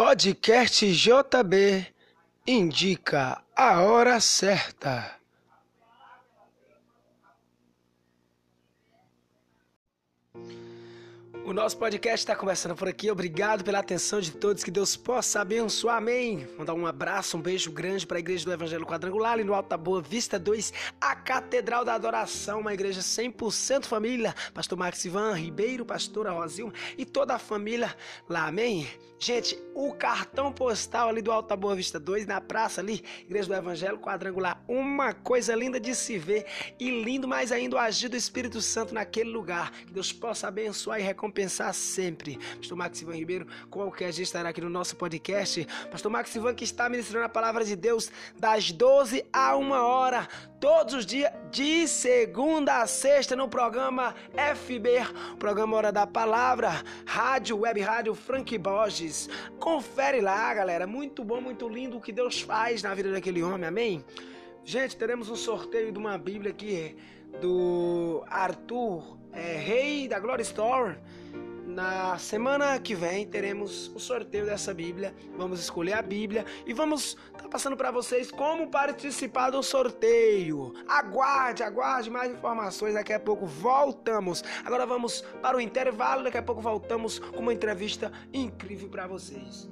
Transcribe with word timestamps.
Podcast 0.00 0.80
JB 0.94 1.86
indica 2.46 3.44
a 3.54 3.82
hora 3.82 4.18
certa. 4.18 5.19
O 11.44 11.52
nosso 11.54 11.76
podcast 11.78 12.18
está 12.18 12.36
começando 12.36 12.76
por 12.76 12.86
aqui. 12.86 13.10
Obrigado 13.10 13.64
pela 13.64 13.78
atenção 13.78 14.20
de 14.20 14.30
todos. 14.30 14.62
Que 14.62 14.70
Deus 14.70 14.94
possa 14.94 15.40
abençoar. 15.40 15.96
Amém. 15.96 16.46
Mandar 16.56 16.74
um 16.74 16.86
abraço, 16.86 17.36
um 17.36 17.40
beijo 17.40 17.72
grande 17.72 18.06
para 18.06 18.18
a 18.18 18.20
Igreja 18.20 18.44
do 18.44 18.52
Evangelho 18.52 18.86
Quadrangular, 18.86 19.32
ali 19.32 19.42
no 19.42 19.54
Alta 19.54 19.76
Boa 19.76 20.02
Vista 20.02 20.38
2, 20.38 20.72
a 21.00 21.16
Catedral 21.16 21.84
da 21.84 21.94
Adoração, 21.94 22.60
uma 22.60 22.74
igreja 22.74 23.00
100% 23.00 23.86
família. 23.86 24.34
Pastor 24.52 24.78
Max 24.78 25.04
Ivan 25.04 25.32
Ribeiro, 25.32 25.84
pastora 25.84 26.30
Rosilma 26.30 26.72
e 26.96 27.04
toda 27.04 27.34
a 27.34 27.38
família 27.38 27.96
lá. 28.28 28.46
Amém. 28.46 28.86
Gente, 29.22 29.58
o 29.74 29.92
cartão 29.92 30.50
postal 30.50 31.10
ali 31.10 31.20
do 31.20 31.30
Alta 31.30 31.54
Boa 31.54 31.74
Vista 31.74 32.00
2, 32.00 32.26
na 32.26 32.40
praça 32.40 32.80
ali, 32.80 33.04
Igreja 33.20 33.48
do 33.48 33.54
Evangelho 33.54 33.98
Quadrangular. 33.98 34.64
Uma 34.66 35.12
coisa 35.12 35.54
linda 35.54 35.78
de 35.78 35.94
se 35.94 36.16
ver 36.16 36.46
e 36.78 37.02
lindo 37.02 37.28
mais 37.28 37.52
ainda 37.52 37.76
o 37.76 37.78
agir 37.78 38.08
do 38.08 38.16
Espírito 38.16 38.62
Santo 38.62 38.94
naquele 38.94 39.28
lugar. 39.28 39.72
Que 39.72 39.92
Deus 39.92 40.10
possa 40.10 40.48
abençoar 40.48 41.00
e 41.00 41.02
recompensar 41.02 41.39
sempre. 41.48 42.38
Pastor 42.56 42.76
Max 42.76 43.00
Ivan 43.02 43.14
Ribeiro, 43.14 43.46
qualquer 43.70 44.10
dia 44.12 44.22
estará 44.22 44.50
aqui 44.50 44.60
no 44.60 44.68
nosso 44.70 44.96
podcast. 44.96 45.66
Pastor 45.90 46.10
Max 46.10 46.34
Ivan 46.34 46.54
que 46.54 46.64
está 46.64 46.88
ministrando 46.88 47.26
a 47.26 47.28
palavra 47.28 47.64
de 47.64 47.76
Deus 47.76 48.10
das 48.38 48.72
12 48.72 49.24
a 49.32 49.56
1 49.56 49.70
hora, 49.70 50.28
todos 50.60 50.94
os 50.94 51.06
dias, 51.06 51.32
de 51.50 51.86
segunda 51.88 52.82
a 52.82 52.86
sexta, 52.86 53.34
no 53.34 53.48
programa 53.48 54.14
FB, 54.54 55.36
programa 55.38 55.76
Hora 55.76 55.92
da 55.92 56.06
Palavra, 56.06 56.82
rádio, 57.06 57.58
web 57.58 57.80
rádio 57.80 58.14
Frank 58.14 58.56
Borges. 58.58 59.28
Confere 59.58 60.20
lá, 60.20 60.52
galera. 60.52 60.86
Muito 60.86 61.24
bom, 61.24 61.40
muito 61.40 61.68
lindo 61.68 61.96
o 61.96 62.00
que 62.00 62.12
Deus 62.12 62.40
faz 62.40 62.82
na 62.82 62.94
vida 62.94 63.10
daquele 63.10 63.42
homem, 63.42 63.66
amém? 63.66 64.04
Gente, 64.64 64.96
teremos 64.96 65.28
um 65.28 65.36
sorteio 65.36 65.90
de 65.90 65.98
uma 65.98 66.18
Bíblia 66.18 66.50
aqui 66.50 66.96
do 67.40 68.22
Arthur, 68.28 69.18
é, 69.32 69.56
rei 69.56 70.08
da 70.08 70.18
Glory 70.18 70.42
Store. 70.42 70.96
Na 71.70 72.18
semana 72.18 72.76
que 72.80 72.96
vem 72.96 73.24
teremos 73.24 73.92
o 73.94 74.00
sorteio 74.00 74.44
dessa 74.44 74.74
Bíblia. 74.74 75.14
Vamos 75.36 75.60
escolher 75.60 75.92
a 75.92 76.02
Bíblia 76.02 76.44
e 76.66 76.74
vamos 76.74 77.16
estar 77.28 77.44
tá 77.44 77.48
passando 77.48 77.76
para 77.76 77.92
vocês 77.92 78.28
como 78.28 78.68
participar 78.68 79.50
do 79.50 79.62
sorteio. 79.62 80.74
Aguarde, 80.88 81.62
aguarde 81.62 82.10
mais 82.10 82.32
informações. 82.32 82.94
Daqui 82.94 83.12
a 83.12 83.20
pouco 83.20 83.46
voltamos. 83.46 84.42
Agora 84.64 84.84
vamos 84.84 85.22
para 85.40 85.56
o 85.56 85.60
intervalo. 85.60 86.24
Daqui 86.24 86.38
a 86.38 86.42
pouco 86.42 86.60
voltamos 86.60 87.20
com 87.20 87.38
uma 87.38 87.54
entrevista 87.54 88.10
incrível 88.32 88.88
para 88.88 89.06
vocês. 89.06 89.68